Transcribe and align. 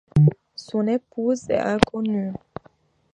Son 0.55 0.87
épouse 0.87 1.47
est 1.51 1.59
inconnue. 1.59 2.31